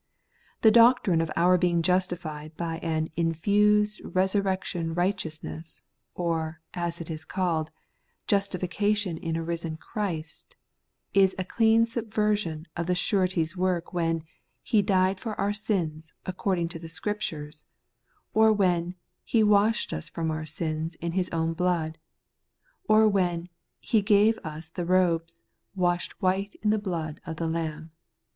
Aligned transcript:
The 0.63 0.71
doctrine 0.71 1.21
of 1.21 1.29
our 1.35 1.59
being 1.59 1.83
justified 1.83 2.57
by 2.57 2.79
an 2.79 3.09
infused 3.15 4.01
resurrection'righteousness, 4.03 5.83
or, 6.15 6.59
as 6.73 7.01
it 7.01 7.11
is 7.11 7.23
called, 7.23 7.69
justifica 8.27 8.97
tion 8.97 9.19
in 9.19 9.35
a 9.35 9.43
risen 9.43 9.77
Christ,^ 9.77 10.55
is 11.13 11.35
a 11.37 11.43
clean 11.45 11.85
subversion 11.85 12.65
of 12.75 12.87
the 12.87 12.95
surety's 12.95 13.55
work 13.55 13.93
when' 13.93 14.23
He 14.71 14.81
died 14.81 15.19
for 15.19 15.39
our 15.39 15.53
sins, 15.53 16.15
according 16.25 16.69
to 16.69 16.79
the 16.79 16.89
Scriptures,' 16.89 17.65
or 18.33 18.51
when' 18.51 18.95
He 19.33 19.43
washed 19.43 19.93
us 19.93 20.09
from 20.09 20.31
our 20.31 20.47
sins 20.47 20.95
in 20.95 21.11
His 21.11 21.29
own 21.29 21.53
blood,' 21.53 21.99
or 22.89 23.07
when 23.07 23.49
He 23.79 24.01
gave 24.01 24.39
us 24.39 24.71
the 24.71 24.83
robes' 24.83 25.43
washed 25.75 26.19
white 26.23 26.55
in 26.63 26.71
the 26.71 26.79
blood 26.79 27.21
of 27.23 27.35
the 27.35 27.47
Lamb.' 27.47 27.91